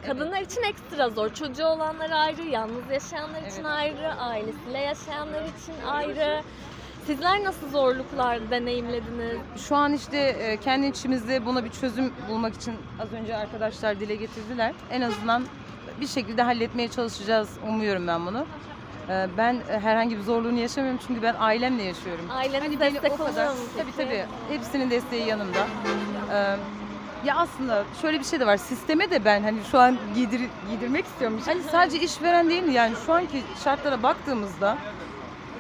[0.08, 1.30] kadınlar için ekstra zor.
[1.34, 6.42] Çocuğu olanlar ayrı, yalnız yaşayanlar için ayrı, ailesiyle yaşayanlar için ayrı.
[7.06, 9.38] Sizler nasıl zorluklar deneyimlediniz?
[9.58, 14.16] Şu an işte e, kendi içimizde buna bir çözüm bulmak için az önce arkadaşlar dile
[14.16, 14.74] getirdiler.
[14.92, 15.44] En azından
[16.02, 17.50] bir şekilde halletmeye çalışacağız.
[17.68, 18.46] Umuyorum ben bunu.
[19.10, 22.26] E, Ben e, herhangi bir zorluğunu yaşamıyorum çünkü ben ailemle yaşıyorum.
[22.32, 24.10] Aileniz Hani beni destek o kadar oluyor mu tabii peki?
[24.10, 24.26] tabii
[24.58, 25.68] hepsinin desteği yanımda.
[26.34, 26.56] Ee,
[27.26, 28.58] ya aslında şöyle bir şey de var.
[28.58, 31.40] Sisteme de ben hani şu an giydir, giydirmek istiyorum.
[31.46, 32.74] Hani sadece işveren değil mi?
[32.74, 34.78] Yani şu anki şartlara baktığımızda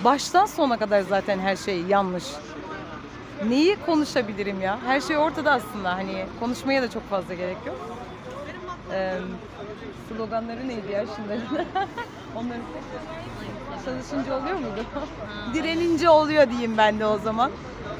[0.03, 2.23] baştan sona kadar zaten her şey yanlış.
[3.47, 4.79] Neyi konuşabilirim ya?
[4.85, 5.95] Her şey ortada aslında.
[5.95, 7.75] Hani konuşmaya da çok fazla gerek yok.
[8.93, 9.13] Ee,
[10.09, 11.65] sloganları neydi ya şunların?
[12.35, 12.61] Onların
[13.85, 14.85] çalışınca oluyor muydu?
[15.53, 17.51] Direnince oluyor diyeyim ben de o zaman.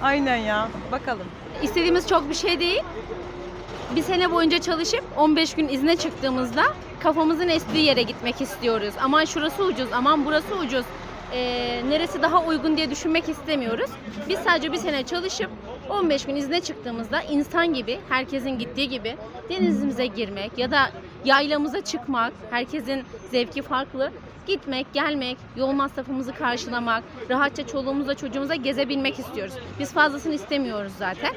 [0.02, 0.68] Aynen ya.
[0.92, 1.28] Bakalım.
[1.64, 2.84] İstediğimiz çok bir şey değil.
[3.96, 6.64] Bir sene boyunca çalışıp 15 gün izne çıktığımızda
[7.00, 8.94] kafamızın estiği yere gitmek istiyoruz.
[9.02, 10.86] Aman şurası ucuz, aman burası ucuz.
[11.34, 13.90] Ee, neresi daha uygun diye düşünmek istemiyoruz.
[14.30, 15.50] Biz sadece bir sene çalışıp
[15.90, 19.18] 15 gün izne çıktığımızda insan gibi, herkesin gittiği gibi
[19.50, 20.92] denizimize girmek ya da
[21.26, 24.12] yaylamıza çıkmak, herkesin zevki farklı.
[24.50, 29.54] Gitmek, gelmek, yol masrafımızı karşılamak, rahatça çoluğumuzla çocuğumuza gezebilmek istiyoruz.
[29.80, 31.34] Biz fazlasını istemiyoruz zaten.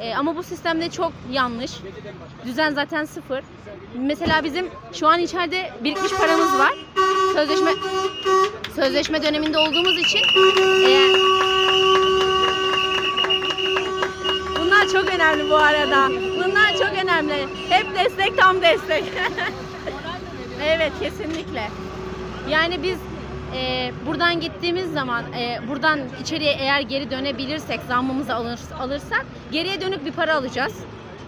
[0.00, 1.72] Ee, ama bu sistemde çok yanlış.
[2.44, 3.40] Düzen zaten sıfır.
[3.98, 6.72] Mesela bizim şu an içeride birikmiş paramız var.
[7.34, 7.70] Sözleşme
[8.76, 10.20] sözleşme döneminde olduğumuz için
[10.86, 11.16] eğer
[14.60, 16.08] Bunlar çok önemli bu arada.
[16.36, 17.46] Bunlar çok önemli.
[17.68, 19.04] Hep destek tam destek.
[20.62, 21.70] evet kesinlikle.
[22.50, 22.98] Yani biz
[23.56, 30.04] e, buradan gittiğimiz zaman e, buradan içeriye eğer geri dönebilirsek zammımızı alır, alırsak geriye dönük
[30.04, 30.74] bir para alacağız.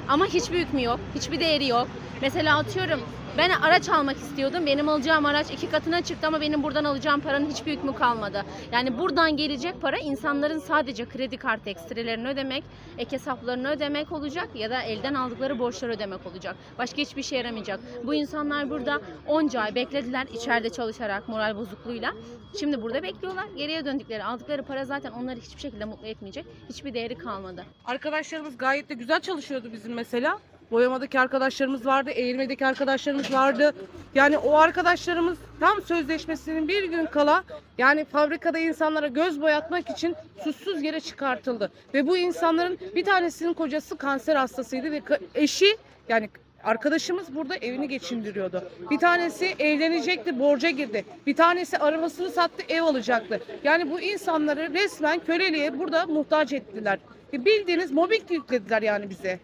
[0.08, 1.00] Ama hiçbir hükmü yok.
[1.14, 1.88] Hiçbir değeri yok.
[2.20, 3.00] Mesela atıyorum
[3.38, 4.66] ben araç almak istiyordum.
[4.66, 8.44] Benim alacağım araç iki katına çıktı ama benim buradan alacağım paranın hiçbir hükmü kalmadı.
[8.72, 12.64] Yani buradan gelecek para insanların sadece kredi kartı ekstrelerini ödemek,
[12.98, 16.56] ek hesaplarını ödemek olacak ya da elden aldıkları borçları ödemek olacak.
[16.78, 17.80] Başka hiçbir şey yaramayacak.
[18.04, 22.12] Bu insanlar burada onca ay beklediler içeride çalışarak moral bozukluğuyla.
[22.60, 23.46] Şimdi burada bekliyorlar.
[23.56, 26.46] Geriye döndükleri aldıkları para zaten onları hiçbir şekilde mutlu etmeyecek.
[26.68, 27.64] Hiçbir değeri kalmadı.
[27.84, 30.38] Arkadaşlarımız gayet de güzel çalışıyordu bizim mesela.
[30.70, 33.74] Boyamadaki arkadaşlarımız vardı, eğirmedeki arkadaşlarımız vardı.
[34.14, 37.44] Yani o arkadaşlarımız tam sözleşmesinin bir gün kala
[37.78, 41.72] yani fabrikada insanlara göz boyatmak için suçsuz yere çıkartıldı.
[41.94, 45.02] Ve bu insanların bir tanesinin kocası kanser hastasıydı ve
[45.34, 45.76] eşi
[46.08, 46.30] yani
[46.64, 48.70] Arkadaşımız burada evini geçindiriyordu.
[48.90, 51.04] Bir tanesi evlenecekti, borca girdi.
[51.26, 53.40] Bir tanesi arabasını sattı, ev alacaktı.
[53.64, 56.98] Yani bu insanları resmen köleliğe burada muhtaç ettiler.
[57.32, 59.38] E, Bildiğiniz mobbing yüklediler yani bize.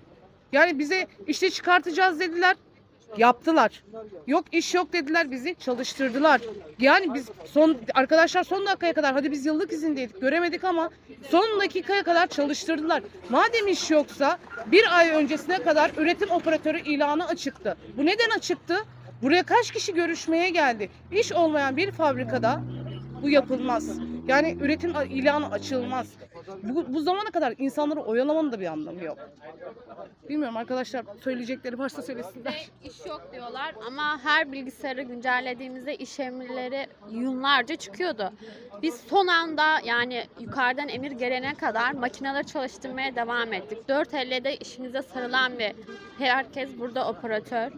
[0.54, 2.56] Yani bize işte çıkartacağız dediler.
[3.16, 3.84] Yaptılar.
[4.26, 6.40] Yok iş yok dediler bizi çalıştırdılar.
[6.78, 10.90] Yani biz son arkadaşlar son dakikaya kadar hadi biz yıllık izindeydik göremedik ama
[11.30, 13.02] son dakikaya kadar çalıştırdılar.
[13.28, 17.76] Madem iş yoksa bir ay öncesine kadar üretim operatörü ilanı açıktı.
[17.96, 18.76] Bu neden açıktı?
[19.22, 20.90] Buraya kaç kişi görüşmeye geldi?
[21.12, 22.62] İş olmayan bir fabrikada
[23.22, 23.98] bu yapılmaz.
[24.28, 26.06] Yani üretim ilanı açılmaz.
[26.62, 29.18] Bu, bu zamana kadar insanları oyalamanın da bir anlamı yok.
[30.28, 32.52] Bilmiyorum arkadaşlar söyleyecekleri varsa söylesinler.
[32.52, 38.32] Ve iş yok diyorlar ama her bilgisayarı güncellediğimizde iş emirleri yıllarca çıkıyordu.
[38.82, 43.78] Biz son anda yani yukarıdan emir gelene kadar makineleri çalıştırmaya devam ettik.
[43.88, 45.72] 4.50'de işimize sarılan bir
[46.18, 47.72] herkes burada operatör.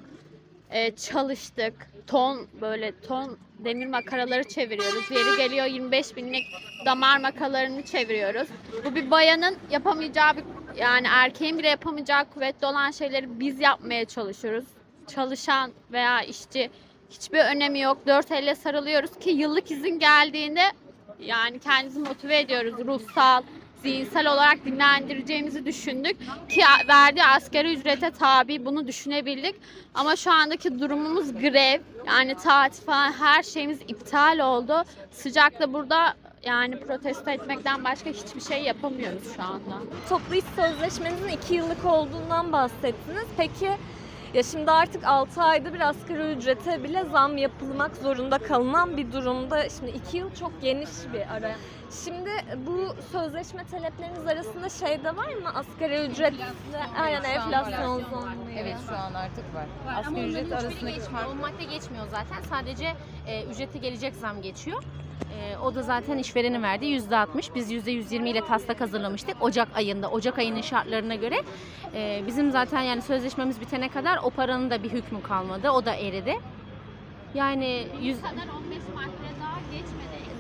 [0.71, 1.75] Ee, çalıştık.
[2.07, 5.11] Ton böyle ton demir makaraları çeviriyoruz.
[5.11, 6.47] Yeri geliyor 25 binlik
[6.87, 8.49] damar makalarını çeviriyoruz.
[8.85, 10.45] Bu bir bayanın yapamayacağı bir
[10.77, 14.65] yani erkeğin bile yapamayacağı kuvvetli olan şeyleri biz yapmaya çalışıyoruz.
[15.07, 16.71] Çalışan veya işçi
[17.11, 17.99] hiçbir önemi yok.
[18.07, 20.63] Dört elle sarılıyoruz ki yıllık izin geldiğinde
[21.21, 22.87] yani kendimizi motive ediyoruz.
[22.87, 23.43] Ruhsal,
[23.87, 26.17] zihinsel olarak dinlendireceğimizi düşündük
[26.49, 29.55] ki verdiği asgari ücrete tabi bunu düşünebildik.
[29.95, 31.81] Ama şu andaki durumumuz grev.
[32.07, 34.85] Yani tatil falan her şeyimiz iptal oldu.
[35.11, 39.83] Sıcakta burada yani protesto etmekten başka hiçbir şey yapamıyoruz şu anda.
[40.09, 43.27] Toplu iş sözleşmenizin 2 yıllık olduğundan bahsettiniz.
[43.37, 43.71] Peki
[44.35, 49.69] ya şimdi artık 6 ayda bir asgari ücrete bile zam yapılmak zorunda kalınan bir durumda.
[49.69, 51.51] Şimdi 2 yıl çok geniş bir ara.
[51.91, 52.31] Şimdi
[52.67, 55.49] bu sözleşme talepleriniz arasında şey de var mı?
[55.55, 56.45] Asgari ücretle
[56.99, 58.11] aynen enflasyon var.
[58.11, 58.51] zammı.
[58.59, 59.67] Evet şu an artık var.
[59.89, 61.11] Ama Asgari onların ücret arasındaki geçmiyor.
[61.11, 62.43] fark O madde geçmiyor zaten.
[62.43, 62.95] Sadece
[63.27, 64.83] e, ücrete gelecek zam geçiyor.
[65.39, 67.55] E, o da zaten işverenin verdiği yüzde 60.
[67.55, 70.11] Biz yüzde 120 ile taslak hazırlamıştık Ocak ayında.
[70.11, 71.43] Ocak ayının şartlarına göre
[71.95, 75.71] e, bizim zaten yani sözleşmemiz bitene kadar o paranın da bir hükmü kalmadı.
[75.71, 76.39] O da eridi.
[77.35, 78.49] Yani yüz, kadar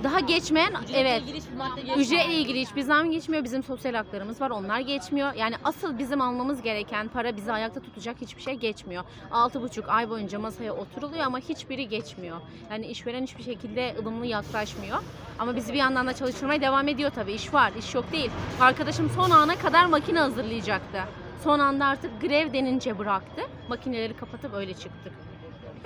[0.04, 1.98] daha geçmeyen evet ilgili hiçbir madde geçmiyor.
[1.98, 3.44] Ücretle ilgili hiçbir zam geçmiyor.
[3.44, 4.50] Bizim sosyal haklarımız var.
[4.50, 5.34] Onlar geçmiyor.
[5.34, 9.04] Yani asıl bizim almamız gereken para bizi ayakta tutacak hiçbir şey geçmiyor.
[9.30, 12.36] Altı buçuk ay boyunca masaya oturuluyor ama hiçbiri geçmiyor.
[12.70, 14.98] Yani işveren hiçbir şekilde ılımlı yaklaşmıyor.
[15.38, 17.32] Ama bizi bir yandan da çalıştırmaya devam ediyor tabii.
[17.32, 18.30] İş var, iş yok değil.
[18.60, 20.98] Arkadaşım son ana kadar makine hazırlayacaktı.
[21.44, 23.42] Son anda artık grev denince bıraktı.
[23.68, 25.12] Makineleri kapatıp öyle çıktık.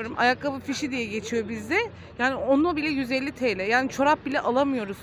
[0.00, 1.78] Bilmiyorum, Ayakkabı fişi diye geçiyor bizde.
[2.18, 3.68] Yani onu bile 150 TL.
[3.68, 4.96] Yani çorap bile alamıyoruz.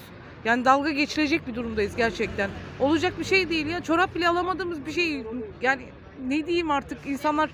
[0.45, 2.49] Yani dalga geçilecek bir durumdayız gerçekten.
[2.79, 3.81] Olacak bir şey değil ya.
[3.83, 5.23] Çorap bile alamadığımız bir şey.
[5.61, 5.81] Yani
[6.27, 7.49] ne diyeyim artık insanlar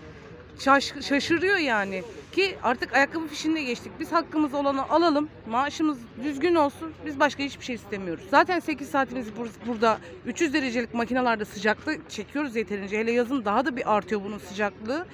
[0.60, 2.04] şaş- şaşırıyor yani.
[2.34, 3.91] Ki artık ayakkabı fişinde geçtik.
[4.00, 5.30] Biz hakkımız olanı alalım.
[5.50, 6.93] Maaşımız düzgün olsun.
[7.06, 8.24] Biz başka hiçbir şey istemiyoruz.
[8.32, 12.98] Zaten 8 saatimiz bur- burada 300 derecelik makinalarda sıcaklık çekiyoruz yeterince.
[13.00, 15.06] Hele yazın daha da bir artıyor bunun sıcaklığı.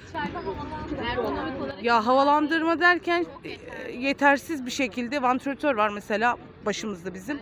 [1.82, 7.38] Ya havalandırma derken e, yetersiz bir şekilde vantilatör var mesela başımızda bizim.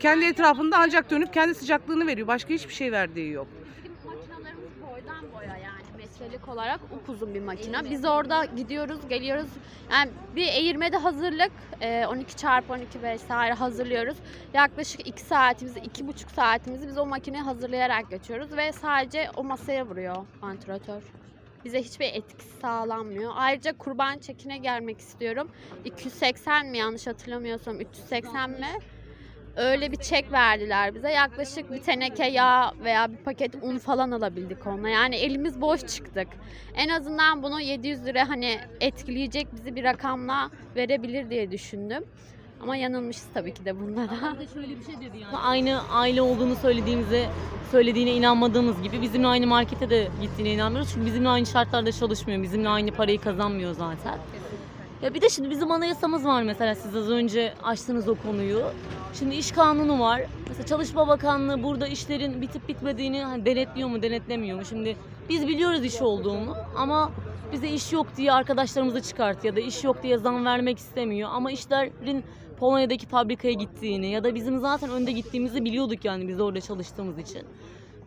[0.00, 2.26] Kendi etrafında ancak dönüp kendi sıcaklığını veriyor.
[2.26, 3.46] Başka hiçbir şey verdiği yok.
[3.84, 5.82] Bizim makinalarımız boydan boya yani
[6.26, 7.90] metrelik olarak upuzun bir makina.
[7.90, 9.48] Biz orada gidiyoruz, geliyoruz.
[9.90, 14.16] Yani bir eğirmede hazırlık, e, 12 çarpı 12 vesaire hazırlıyoruz.
[14.54, 20.16] Yaklaşık 2 saatimizi, 2,5 saatimizi biz o makineyi hazırlayarak geçiyoruz ve sadece o masaya vuruyor
[20.42, 21.02] vantilatör.
[21.64, 23.32] Bize hiçbir etkisi sağlanmıyor.
[23.36, 25.48] Ayrıca kurban çekine gelmek istiyorum.
[25.84, 28.66] 280 mi yanlış hatırlamıyorsam 380 mi?
[29.56, 31.10] Öyle bir çek verdiler bize.
[31.10, 34.88] Yaklaşık bir teneke yağ veya bir paket un falan alabildik onunla.
[34.88, 36.28] Yani elimiz boş çıktık.
[36.74, 42.04] En azından bunu 700 lira hani etkileyecek bizi bir rakamla verebilir diye düşündüm.
[42.62, 44.36] Ama yanılmışız tabii ki de bunda da.
[44.54, 45.36] şöyle bir şey dedi yani.
[45.36, 47.26] Aynı aile olduğunu söylediğimize
[47.70, 50.90] söylediğine inanmadığımız gibi bizimle aynı markete de gittiğine inanmıyoruz.
[50.92, 52.42] Çünkü bizimle aynı şartlarda çalışmıyor.
[52.42, 54.18] Bizimle aynı parayı kazanmıyor zaten.
[55.06, 58.62] Ya bir de şimdi bizim anayasamız var mesela siz az önce açtınız o konuyu.
[59.18, 60.22] Şimdi iş kanunu var.
[60.48, 64.64] Mesela Çalışma Bakanlığı burada işlerin bitip bitmediğini hani denetliyor mu denetlemiyor mu?
[64.64, 64.96] Şimdi
[65.28, 67.12] biz biliyoruz iş olduğunu ama
[67.52, 71.30] bize iş yok diye arkadaşlarımızı çıkart ya da iş yok diye zam vermek istemiyor.
[71.32, 72.24] Ama işlerin
[72.58, 77.42] Polonya'daki fabrikaya gittiğini ya da bizim zaten önde gittiğimizi biliyorduk yani biz orada çalıştığımız için.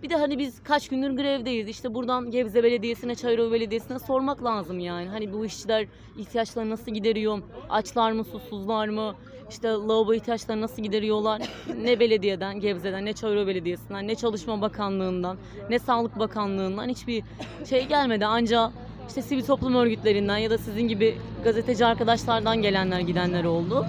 [0.03, 1.67] Bir de hani biz kaç gündür grevdeyiz.
[1.67, 5.07] İşte buradan Gebze Belediyesi'ne, Çayırova Belediyesi'ne sormak lazım yani.
[5.09, 7.41] Hani bu işçiler ihtiyaçlarını nasıl gideriyor?
[7.69, 9.15] Açlar mı, susuzlar mı?
[9.49, 11.41] İşte lavabo ihtiyaçlarını nasıl gideriyorlar?
[11.81, 15.37] Ne belediyeden, Gebze'den, ne Çayırova Belediyesi'nden, ne Çalışma Bakanlığı'ndan,
[15.69, 17.23] ne Sağlık Bakanlığı'ndan hiçbir
[17.69, 18.25] şey gelmedi.
[18.25, 18.71] Ancak
[19.07, 23.85] işte sivil toplum örgütlerinden ya da sizin gibi gazeteci arkadaşlardan gelenler gidenler oldu.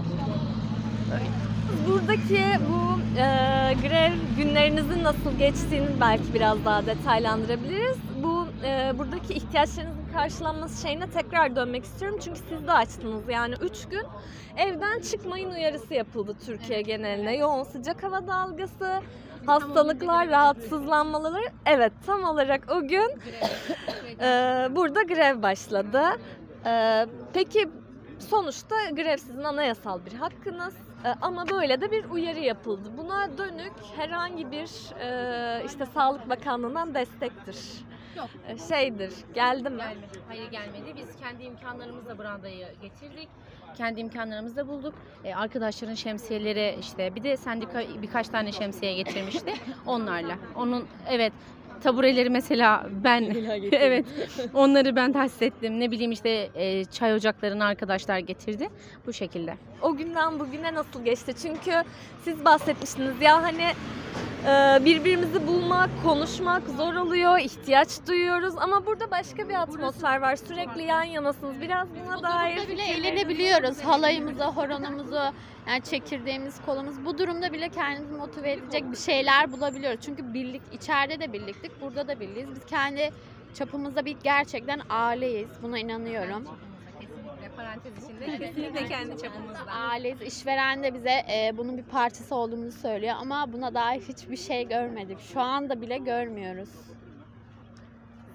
[1.90, 3.24] Buradaki bu e,
[3.88, 7.96] grev günlerinizin nasıl geçtiğini belki biraz daha detaylandırabiliriz.
[8.22, 12.18] Bu e, buradaki ihtiyaçlarınızın karşılanması şeyine tekrar dönmek istiyorum.
[12.24, 13.28] Çünkü siz de açtınız.
[13.28, 14.02] Yani 3 gün
[14.56, 17.36] evden çıkmayın uyarısı yapıldı Türkiye geneline.
[17.36, 19.00] Yoğun sıcak hava dalgası,
[19.46, 21.44] hastalıklar, rahatsızlanmaları.
[21.66, 23.10] Evet tam olarak o gün
[24.20, 24.26] e,
[24.70, 26.02] burada grev başladı.
[26.66, 27.68] E, peki
[28.18, 30.74] sonuçta grev sizin anayasal bir hakkınız.
[31.04, 32.88] E, Ama böyle de bir uyarı yapıldı.
[32.96, 37.56] Buna dönük herhangi bir e, işte Sağlık Bakanlığı'ndan destektir.
[38.16, 38.28] Yok.
[38.48, 39.76] E, Şeydir, geldi mi?
[39.78, 40.06] Gelmedi.
[40.28, 40.94] Hayır gelmedi.
[40.96, 43.28] Biz kendi imkanlarımızla brandayı getirdik.
[43.76, 44.94] Kendi imkanlarımızla bulduk.
[45.24, 49.54] Ee, arkadaşların şemsiyeleri işte bir de sendika birkaç tane şemsiye getirmişti
[49.86, 50.34] onlarla.
[50.56, 51.32] Onun evet
[51.80, 53.22] tabureleri mesela ben
[53.72, 54.06] evet
[54.54, 55.80] onları ben tahsis ettim.
[55.80, 58.68] Ne bileyim işte e, çay ocaklarını arkadaşlar getirdi.
[59.06, 59.54] Bu şekilde.
[59.82, 61.34] O günden bugüne nasıl geçti?
[61.42, 61.72] Çünkü
[62.24, 63.64] siz bahsetmiştiniz ya hani
[64.84, 70.36] birbirimizi bulmak, konuşmak zor oluyor, ihtiyaç duyuyoruz ama burada başka bir atmosfer var.
[70.36, 71.60] Sürekli yan yanasınız.
[71.60, 73.80] Biraz buna dair bile eğlenebiliyoruz.
[73.80, 75.20] Halayımızı, horonumuzu,
[75.68, 77.04] yani çekirdeğimiz, kolumuz.
[77.04, 80.00] Bu durumda bile kendimizi motive edecek bir şeyler bulabiliyoruz.
[80.04, 82.48] Çünkü birlik, içeride de birliktik, burada da birliyiz.
[82.54, 83.10] Biz kendi
[83.54, 85.50] çapımızda bir gerçekten aileyiz.
[85.62, 86.44] Buna inanıyorum.
[87.70, 89.72] Parantez içinde kesinlikle kendi çapımızda.
[89.72, 90.22] Aileyiz.
[90.22, 95.20] İşveren de bize e, bunun bir parçası olduğumuzu söylüyor ama buna dair hiçbir şey görmedik.
[95.20, 96.68] Şu anda bile görmüyoruz.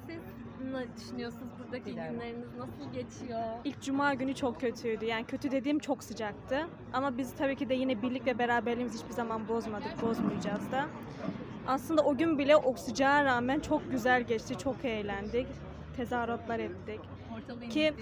[0.07, 0.19] Siz
[0.71, 1.51] ne düşünüyorsunuz?
[1.59, 3.41] Buradaki günleriniz nasıl geçiyor?
[3.63, 5.05] İlk cuma günü çok kötüydü.
[5.05, 6.67] Yani kötü dediğim çok sıcaktı.
[6.93, 10.85] Ama biz tabii ki de yine birlik ve beraberliğimizi hiçbir zaman bozmadık, bozmayacağız da.
[11.67, 15.47] Aslında o gün bile o sıcağa rağmen çok güzel geçti, çok eğlendik.
[15.97, 16.99] Tezahüratlar ettik.
[17.69, 17.93] Ki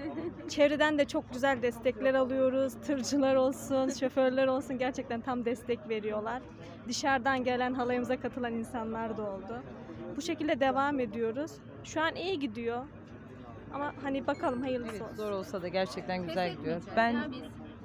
[0.48, 2.74] çevreden de çok güzel destekler alıyoruz.
[2.86, 6.42] Tırcılar olsun, şoförler olsun gerçekten tam destek veriyorlar.
[6.88, 9.62] Dışarıdan gelen halayımıza katılan insanlar da oldu.
[10.16, 11.52] Bu şekilde devam ediyoruz.
[11.84, 12.84] Şu an iyi gidiyor.
[13.74, 15.16] Ama hani bakalım hayırlısı Evet, olsun.
[15.16, 16.82] zor olsa da gerçekten güzel gidiyor.
[16.96, 17.16] Ben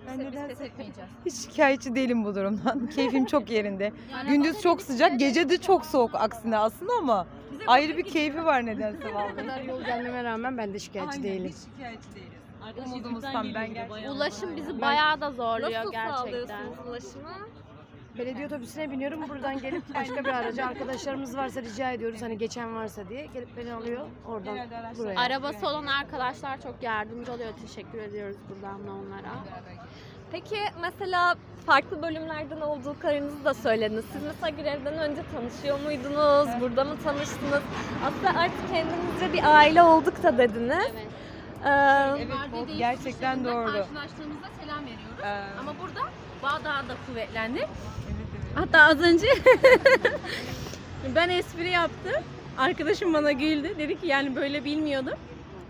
[0.07, 1.09] Ben etmeyeceğiz.
[1.25, 2.87] hiç şikayetçi değilim bu durumdan.
[2.87, 3.91] Keyfim çok yerinde.
[4.27, 7.27] Gündüz çok sıcak, gece de çok soğuk aksine aslında ama
[7.67, 9.35] ayrı bir keyfi var nedense vallahi.
[9.35, 11.49] kadar yol gelmeme rağmen ben de şikayetçi değilim.
[11.49, 12.31] Hiç şikayetçi değiliz.
[12.63, 14.11] Arkadaş Umudumuz İzmit'ten tam, geliyordu, ben gerçekten-.
[14.15, 16.15] Ulaşım bizi bayağı da zorluyor Nasıl gerçekten.
[16.15, 17.47] sağlıyorsunuz ulaşımı?
[18.17, 19.29] Belediye otobüsüne biniyorum.
[19.29, 22.21] Buradan gelip başka bir araca arkadaşlarımız varsa rica ediyoruz.
[22.21, 24.57] Hani geçen varsa diye gelip beni alıyor oradan
[24.97, 25.19] buraya.
[25.19, 27.49] Arabası olan arkadaşlar çok yardımcı oluyor.
[27.61, 29.33] Teşekkür ediyoruz buradan da onlara.
[30.31, 31.35] Peki mesela
[31.65, 34.05] farklı bölümlerden olduklarınızı da söylediniz.
[34.13, 36.47] Siz mesela grevden önce tanışıyor muydunuz?
[36.61, 37.61] Burada mı tanıştınız?
[38.05, 40.77] Aslında artık kendimizce bir aile olduk da dediniz.
[40.93, 41.07] Evet.
[41.65, 41.69] Ee,
[42.17, 42.27] Evet,
[42.73, 43.65] o gerçekten doğru.
[43.65, 45.19] Karşılaştığımızda selam veriyoruz.
[45.23, 46.09] Ee, Ama burada
[46.43, 47.67] bağ daha da kuvvetlendi.
[48.55, 49.27] Hatta az önce
[51.15, 52.23] ben espri yaptım.
[52.57, 53.77] Arkadaşım bana güldü.
[53.77, 55.13] Dedi ki yani böyle bilmiyordum.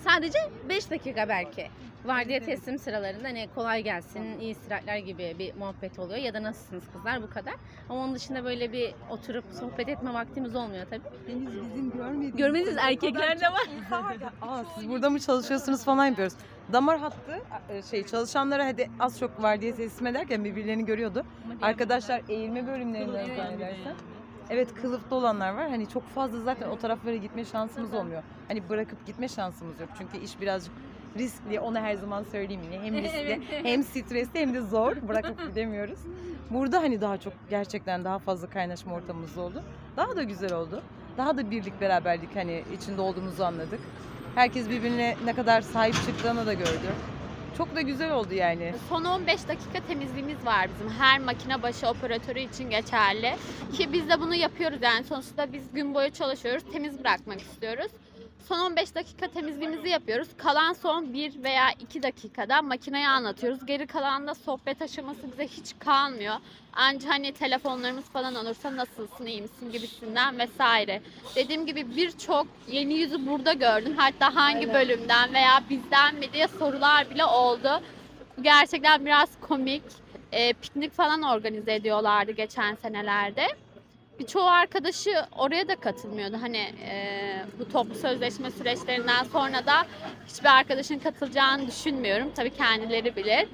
[0.07, 0.39] Sadece
[0.69, 1.69] 5 dakika belki.
[2.05, 6.19] Vardiya teslim sıralarında hani kolay gelsin, iyi istirahatler gibi bir muhabbet oluyor.
[6.19, 7.53] Ya da nasılsınız kızlar bu kadar.
[7.89, 11.01] Ama onun dışında böyle bir oturup sohbet etme vaktimiz olmuyor tabii.
[11.27, 13.67] Henüz bizim görmediğimiz Görmediğiniz erkekler de var.
[14.41, 16.33] Aa, siz burada mı çalışıyorsunuz falan yapıyoruz.
[16.73, 21.25] Damar hattı e, şey çalışanlara hadi az çok var diye teslim ederken birbirlerini görüyordu.
[21.61, 23.95] Arkadaşlar eğilme bölümlerinden zannedersen.
[24.49, 25.69] Evet kılıflı olanlar var.
[25.69, 28.23] Hani çok fazla zaten o taraflara gitme şansımız olmuyor.
[28.47, 29.89] Hani bırakıp gitme şansımız yok.
[29.97, 30.73] Çünkü iş birazcık
[31.17, 31.59] riskli.
[31.59, 32.83] Onu her zaman söyleyeyim yine.
[32.83, 34.95] Hem riskli, hem stresli hem de zor.
[35.07, 35.99] Bırakıp gidemiyoruz.
[36.49, 39.63] Burada hani daha çok gerçekten daha fazla kaynaşma ortamımız oldu.
[39.97, 40.81] Daha da güzel oldu.
[41.17, 43.79] Daha da birlik beraberlik hani içinde olduğumuzu anladık.
[44.35, 46.93] Herkes birbirine ne kadar sahip çıktığını da gördü.
[47.57, 48.73] Çok da güzel oldu yani.
[48.89, 50.89] Son 15 dakika temizliğimiz var bizim.
[50.89, 53.35] Her makine başı operatörü için geçerli.
[53.73, 56.63] Ki biz de bunu yapıyoruz yani sonuçta biz gün boyu çalışıyoruz.
[56.71, 57.91] Temiz bırakmak istiyoruz.
[58.47, 60.27] Son 15 dakika temizliğimizi yapıyoruz.
[60.37, 63.65] Kalan son 1 veya 2 dakikada makineyi anlatıyoruz.
[63.65, 66.35] Geri kalan da sohbet aşaması bize hiç kalmıyor.
[66.73, 71.01] Ancak hani telefonlarımız falan olursa nasılsın, iyi misin gibisinden vesaire.
[71.35, 73.93] Dediğim gibi birçok yeni yüzü burada gördüm.
[73.97, 77.81] Hatta hangi bölümden veya bizden mi diye sorular bile oldu.
[78.37, 79.83] Bu gerçekten biraz komik.
[80.31, 83.47] Ee, piknik falan organize ediyorlardı geçen senelerde.
[84.19, 86.37] Birçoğu arkadaşı oraya da katılmıyordu.
[86.41, 89.85] Hani e, bu toplu sözleşme süreçlerinden sonra da
[90.27, 92.31] hiçbir arkadaşın katılacağını düşünmüyorum.
[92.35, 93.47] Tabii kendileri bilir.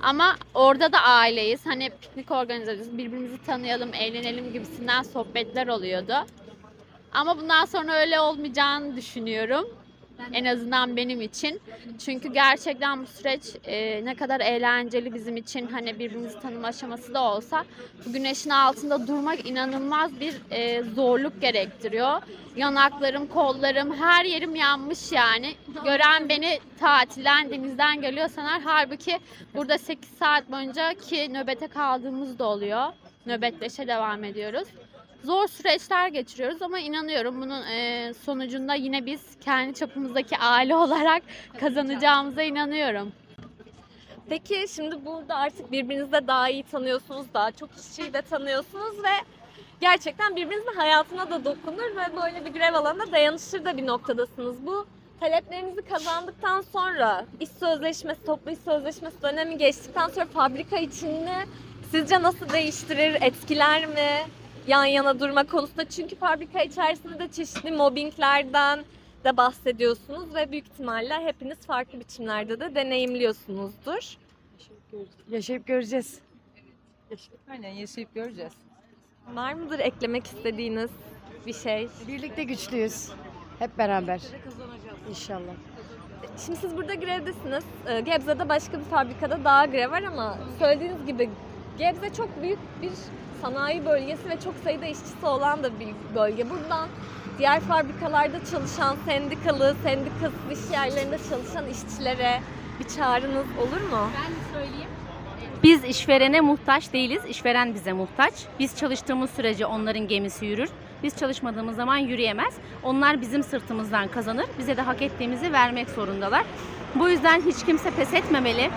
[0.00, 1.66] Ama orada da aileyiz.
[1.66, 2.98] Hani piknik organize ediyoruz.
[2.98, 6.14] Birbirimizi tanıyalım, eğlenelim gibisinden sohbetler oluyordu.
[7.12, 9.68] Ama bundan sonra öyle olmayacağını düşünüyorum.
[10.32, 11.60] En azından benim için.
[11.98, 17.22] Çünkü gerçekten bu süreç e, ne kadar eğlenceli bizim için hani birbirimizi tanıma aşaması da
[17.22, 17.64] olsa
[18.06, 22.22] bu güneşin altında durmak inanılmaz bir e, zorluk gerektiriyor.
[22.56, 25.54] Yanaklarım, kollarım, her yerim yanmış yani.
[25.84, 28.62] Gören beni tatilden, denizden geliyor sanar.
[28.64, 29.18] Halbuki
[29.54, 32.86] burada 8 saat boyunca ki nöbete kaldığımız da oluyor.
[33.26, 34.68] Nöbetleşe devam ediyoruz
[35.24, 41.22] zor süreçler geçiriyoruz ama inanıyorum bunun e, sonucunda yine biz kendi çapımızdaki aile olarak
[41.60, 43.12] kazanacağımıza inanıyorum.
[44.28, 49.24] Peki şimdi burada artık birbirinizi de daha iyi tanıyorsunuz, daha çok kişiyi de tanıyorsunuz ve
[49.80, 54.66] gerçekten birbirinizin hayatına da dokunur ve böyle bir grev alanına dayanışır da bir noktadasınız.
[54.66, 54.86] Bu
[55.20, 61.36] taleplerinizi kazandıktan sonra iş sözleşmesi, toplu iş sözleşmesi dönemi geçtikten sonra fabrika içini
[61.90, 64.26] sizce nasıl değiştirir, etkiler mi?
[64.68, 68.84] Yan yana durma konusunda çünkü fabrika içerisinde de çeşitli mobbinglerden
[69.24, 74.16] de bahsediyorsunuz ve büyük ihtimalle hepiniz farklı biçimlerde de deneyimliyorsunuzdur.
[75.30, 76.20] Yaşayıp göreceğiz.
[77.50, 78.52] Aynen yaşayıp göreceğiz.
[79.34, 80.90] Var mıdır eklemek istediğiniz
[81.46, 81.88] bir şey?
[82.08, 83.08] Birlikte güçlüyüz.
[83.58, 84.20] Hep beraber.
[85.10, 85.54] İnşallah.
[86.46, 87.64] Şimdi siz burada grevdesiniz.
[87.86, 91.30] Ee, Gebze'de başka bir fabrikada daha grev var ama söylediğiniz gibi
[91.78, 92.90] Gebze çok büyük bir
[93.42, 96.50] sanayi bölgesi ve çok sayıda işçisi olan da bir bölge.
[96.50, 96.88] Buradan
[97.38, 102.40] diğer fabrikalarda çalışan sendikalı, sendikasız iş yerlerinde çalışan işçilere
[102.80, 104.10] bir çağrınız olur mu?
[104.14, 104.88] Ben söyleyeyim.
[105.62, 107.22] Biz işverene muhtaç değiliz.
[107.28, 108.34] İşveren bize muhtaç.
[108.58, 110.68] Biz çalıştığımız sürece onların gemisi yürür.
[111.02, 112.54] Biz çalışmadığımız zaman yürüyemez.
[112.82, 114.46] Onlar bizim sırtımızdan kazanır.
[114.58, 116.44] Bize de hak ettiğimizi vermek zorundalar.
[116.94, 118.70] Bu yüzden hiç kimse pes etmemeli.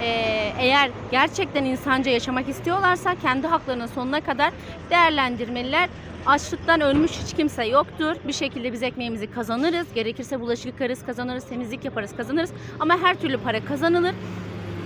[0.00, 4.52] Ee, eğer gerçekten insanca yaşamak istiyorlarsa kendi haklarının sonuna kadar
[4.90, 5.88] değerlendirmeliler.
[6.26, 8.16] Açlıktan ölmüş hiç kimse yoktur.
[8.26, 9.86] Bir şekilde biz ekmeğimizi kazanırız.
[9.94, 12.52] Gerekirse bulaşık yıkarız, kazanırız, temizlik yaparız, kazanırız.
[12.80, 14.14] Ama her türlü para kazanılır.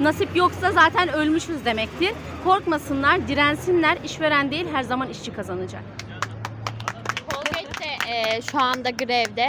[0.01, 2.12] Nasip yoksa zaten ölmüşüz demektir.
[2.44, 3.99] Korkmasınlar, dirensinler.
[4.05, 5.83] İşveren değil her zaman işçi kazanacak.
[7.31, 9.49] Colgate de e, şu anda grevde.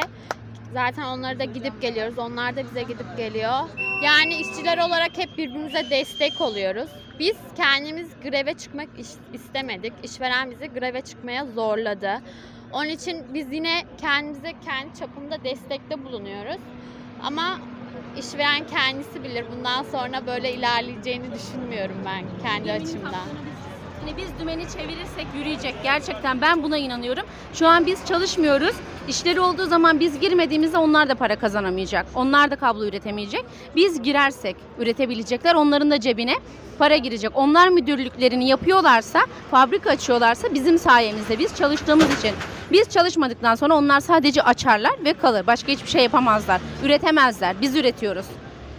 [0.74, 2.18] Zaten onları da gidip geliyoruz.
[2.18, 3.60] Onlar da bize gidip geliyor.
[4.04, 6.90] Yani işçiler olarak hep birbirimize destek oluyoruz.
[7.20, 9.94] Biz kendimiz greve çıkmak is- istemedik.
[10.04, 12.12] İşveren bizi greve çıkmaya zorladı.
[12.74, 16.62] Onun için biz yine kendimize kendi çapımda destekte bulunuyoruz.
[17.24, 17.60] Ama
[18.18, 19.46] işveren kendisi bilir.
[19.58, 23.28] Bundan sonra böyle ilerleyeceğini düşünmüyorum ben kendi açımdan.
[24.02, 25.76] Hani biz dümeni çevirirsek yürüyecek.
[25.84, 27.24] Gerçekten ben buna inanıyorum.
[27.54, 28.76] Şu an biz çalışmıyoruz.
[29.08, 32.06] İşleri olduğu zaman biz girmediğimizde onlar da para kazanamayacak.
[32.16, 33.46] Onlar da kablo üretemeyecek.
[33.76, 35.56] Biz girersek üretebilecekler.
[35.56, 36.36] Onların da cebine
[36.80, 37.32] para girecek.
[37.36, 39.20] Onlar müdürlüklerini yapıyorlarsa,
[39.52, 42.32] fabrika açıyorlarsa bizim sayemizde biz çalıştığımız için.
[42.72, 45.48] Biz çalışmadıktan sonra onlar sadece açarlar ve kalır.
[45.48, 46.62] Başka hiçbir şey yapamazlar.
[46.84, 47.56] Üretemezler.
[47.62, 48.26] Biz üretiyoruz.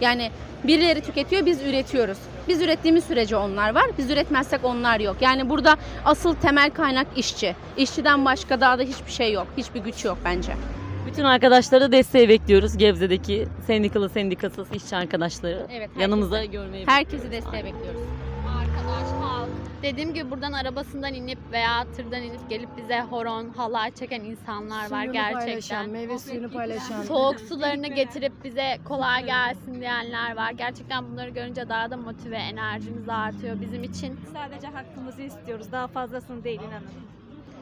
[0.01, 0.31] Yani
[0.63, 2.17] birileri tüketiyor, biz üretiyoruz.
[2.47, 3.85] Biz ürettiğimiz sürece onlar var.
[3.97, 5.15] Biz üretmezsek onlar yok.
[5.21, 7.55] Yani burada asıl temel kaynak işçi.
[7.77, 9.47] İşçiden başka daha da hiçbir şey yok.
[9.57, 10.51] Hiçbir güç yok bence.
[11.07, 12.77] Bütün arkadaşları da desteğe bekliyoruz.
[12.77, 15.67] Gebze'deki sendikalı sendikasız işçi arkadaşları.
[15.71, 15.81] Evet.
[15.89, 18.01] herkesi- Yanımıza görmeyi Herkesi desteğe bekliyoruz.
[18.59, 19.20] Arkadaş halk.
[19.81, 24.99] Dediğim gibi buradan arabasından inip veya tırdan inip gelip bize horon, halay çeken insanlar var
[24.99, 25.45] Suyunu gerçekten.
[25.45, 27.01] paylaşan, meyve suyunu paylaşan.
[27.03, 30.51] Soğuk sularını getirip bize kolay gelsin diyenler var.
[30.51, 34.19] Gerçekten bunları görünce daha da motive, enerjimiz artıyor bizim için.
[34.33, 35.71] Sadece hakkımızı istiyoruz.
[35.71, 36.91] Daha fazlasını değil inanın.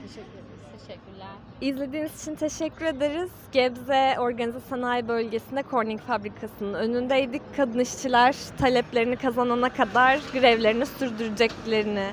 [0.07, 0.48] Teşekkür ederiz.
[0.89, 1.27] Teşekkürler.
[1.61, 3.29] İzlediğiniz için teşekkür ederiz.
[3.51, 7.41] Gebze Organize Sanayi Bölgesi'nde Corning Fabrikası'nın önündeydik.
[7.57, 12.07] Kadın işçiler taleplerini kazanana kadar grevlerini sürdüreceklerini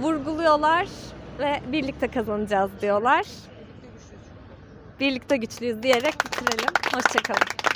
[0.00, 0.88] vurguluyorlar
[1.38, 3.26] ve birlikte kazanacağız diyorlar.
[5.00, 6.74] Birlikte güçlüyüz diyerek bitirelim.
[6.94, 7.69] Hoşçakalın.